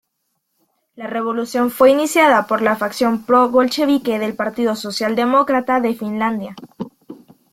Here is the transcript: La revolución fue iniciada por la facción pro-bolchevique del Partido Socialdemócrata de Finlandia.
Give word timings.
La 0.95 1.05
revolución 1.05 1.69
fue 1.69 1.91
iniciada 1.91 2.47
por 2.47 2.63
la 2.63 2.75
facción 2.75 3.23
pro-bolchevique 3.23 4.17
del 4.17 4.35
Partido 4.35 4.75
Socialdemócrata 4.75 5.79
de 5.79 5.93
Finlandia. 5.93 6.55